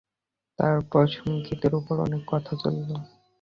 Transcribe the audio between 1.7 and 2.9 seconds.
উপর অনেক কথা চলল।